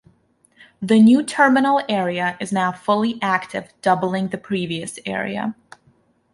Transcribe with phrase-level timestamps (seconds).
[0.81, 5.53] The new terminal area is now fully active, doubling the previous area.